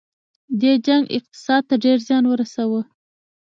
[0.59, 2.81] دې جنګ اقتصاد ته ډیر زیان ورساوه.